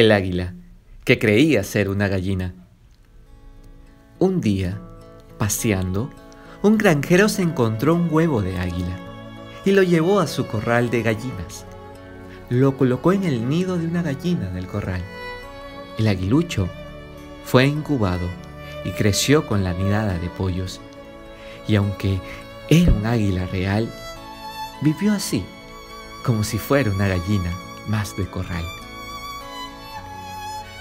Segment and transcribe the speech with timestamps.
[0.00, 0.52] el águila,
[1.04, 2.54] que creía ser una gallina.
[4.18, 4.78] Un día,
[5.38, 6.10] paseando,
[6.62, 8.98] un granjero se encontró un huevo de águila
[9.64, 11.64] y lo llevó a su corral de gallinas.
[12.50, 15.00] Lo colocó en el nido de una gallina del corral.
[15.98, 16.68] El aguilucho
[17.44, 18.28] fue incubado
[18.84, 20.78] y creció con la nidada de pollos.
[21.66, 22.20] Y aunque
[22.68, 23.90] era un águila real,
[24.82, 25.42] vivió así,
[26.22, 27.50] como si fuera una gallina
[27.88, 28.64] más de corral.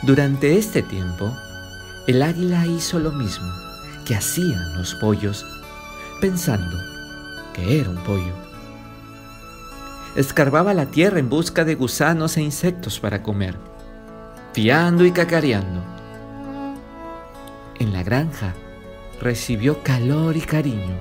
[0.02, 1.32] Durante este tiempo,
[2.08, 3.52] el águila hizo lo mismo
[4.06, 5.46] que hacían los pollos,
[6.22, 6.78] pensando
[7.54, 8.34] que era un pollo.
[10.16, 13.56] Escarbaba la tierra en busca de gusanos e insectos para comer,
[14.54, 15.82] fiando y cacareando.
[17.80, 18.54] En la granja
[19.20, 20.96] recibió calor y cariño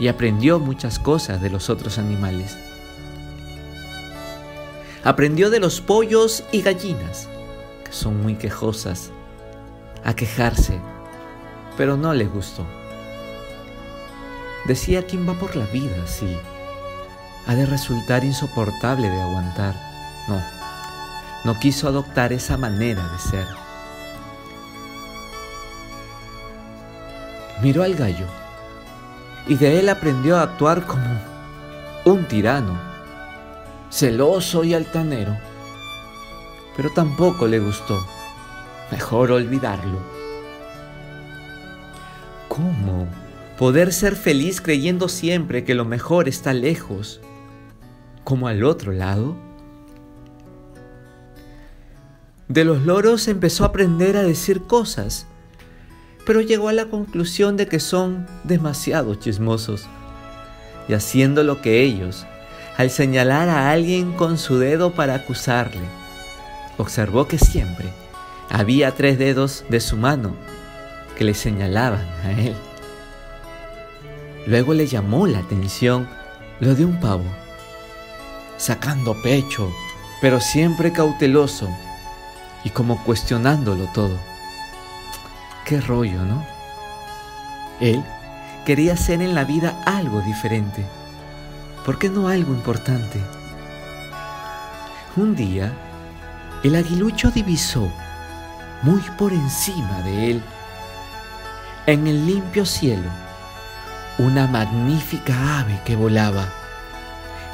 [0.00, 2.56] y aprendió muchas cosas de los otros animales.
[5.04, 7.28] Aprendió de los pollos y gallinas,
[7.90, 9.10] son muy quejosas,
[10.04, 10.80] a quejarse,
[11.76, 12.66] pero no les gustó.
[14.66, 16.36] Decía quién va por la vida así.
[17.46, 19.74] Ha de resultar insoportable de aguantar.
[20.28, 20.42] No,
[21.44, 23.46] no quiso adoptar esa manera de ser.
[27.62, 28.26] Miró al gallo
[29.46, 31.18] y de él aprendió a actuar como
[32.04, 32.78] un tirano,
[33.90, 35.36] celoso y altanero.
[36.78, 38.02] Pero tampoco le gustó.
[38.90, 39.98] Mejor olvidarlo.
[42.48, 43.06] ¿Cómo
[43.58, 47.20] poder ser feliz creyendo siempre que lo mejor está lejos,
[48.24, 49.36] como al otro lado?
[52.48, 55.26] De los loros empezó a aprender a decir cosas
[56.28, 59.86] pero llegó a la conclusión de que son demasiado chismosos.
[60.86, 62.26] Y haciendo lo que ellos,
[62.76, 65.80] al señalar a alguien con su dedo para acusarle,
[66.78, 67.92] observó que siempre
[68.48, 70.34] había tres dedos de su mano
[71.16, 72.56] que le señalaban a él.
[74.46, 76.08] Luego le llamó la atención
[76.60, 77.24] lo de un pavo,
[78.56, 79.70] sacando pecho,
[80.20, 81.68] pero siempre cauteloso
[82.64, 84.16] y como cuestionándolo todo.
[85.64, 86.46] Qué rollo, ¿no?
[87.80, 88.02] Él
[88.64, 90.84] quería hacer en la vida algo diferente.
[91.84, 93.20] ¿Por qué no algo importante?
[95.16, 95.72] Un día,
[96.62, 97.90] el aguilucho divisó,
[98.82, 100.42] muy por encima de él,
[101.86, 103.10] en el limpio cielo,
[104.18, 106.48] una magnífica ave que volaba,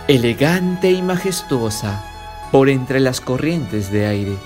[0.08, 2.04] elegante y majestuosa,
[2.52, 4.36] por entre las corrientes de aire,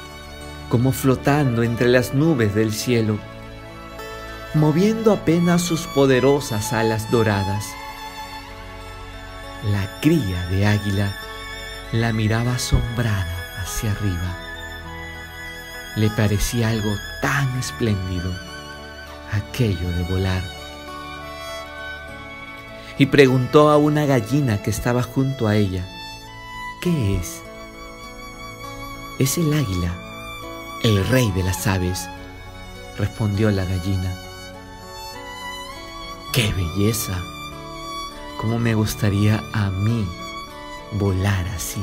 [0.68, 3.18] como flotando entre las nubes del cielo
[4.54, 7.66] moviendo apenas sus poderosas alas doradas.
[9.70, 11.14] La cría de águila
[11.92, 14.47] la miraba asombrada hacia arriba.
[15.98, 18.32] Le parecía algo tan espléndido
[19.32, 20.42] aquello de volar.
[22.98, 25.84] Y preguntó a una gallina que estaba junto a ella,
[26.80, 27.42] ¿qué es?
[29.18, 29.92] Es el águila,
[30.84, 32.08] el rey de las aves,
[32.96, 34.16] respondió la gallina.
[36.32, 37.20] ¡Qué belleza!
[38.40, 40.06] ¿Cómo me gustaría a mí
[40.92, 41.82] volar así?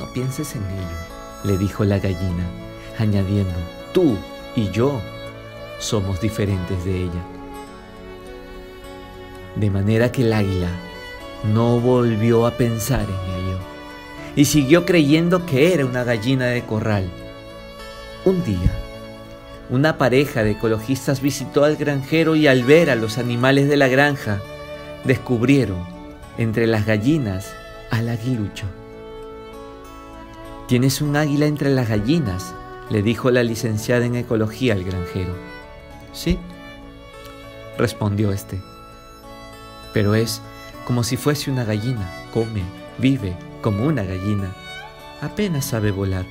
[0.00, 1.11] No pienses en ello,
[1.44, 2.44] le dijo la gallina,
[2.98, 3.58] añadiendo,
[3.92, 4.16] tú
[4.54, 5.00] y yo
[5.78, 7.22] somos diferentes de ella.
[9.56, 10.70] De manera que el águila
[11.52, 13.58] no volvió a pensar en ello
[14.36, 17.10] y siguió creyendo que era una gallina de corral.
[18.24, 18.70] Un día,
[19.68, 23.88] una pareja de ecologistas visitó al granjero y al ver a los animales de la
[23.88, 24.40] granja,
[25.04, 25.84] descubrieron
[26.38, 27.52] entre las gallinas
[27.90, 28.66] al aguilucho.
[30.68, 32.54] ¿Tienes un águila entre las gallinas?
[32.92, 35.34] le dijo la licenciada en ecología al granjero.
[36.12, 36.38] Sí,
[37.78, 38.60] respondió este.
[39.94, 40.42] Pero es
[40.86, 42.62] como si fuese una gallina, come,
[42.98, 44.54] vive como una gallina,
[45.22, 46.26] apenas sabe volar.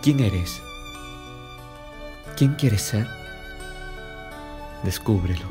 [0.00, 0.62] ¿Quién eres?
[2.36, 3.06] ¿Quién quieres ser?
[4.84, 5.46] Descúbrelo.